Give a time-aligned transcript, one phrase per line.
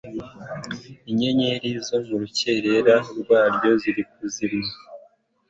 [1.09, 4.71] inyenyeri zo mu rukerera rwaryo zirakazima